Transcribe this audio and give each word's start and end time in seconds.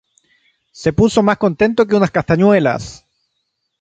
Se 0.71 0.93
puso 0.93 1.21
más 1.21 1.37
contento 1.37 1.85
que 1.85 1.93
unas 1.93 2.09
castañuelas 2.09 3.05